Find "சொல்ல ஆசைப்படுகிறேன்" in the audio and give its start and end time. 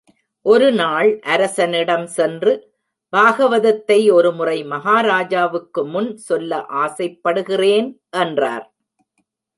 6.17-7.89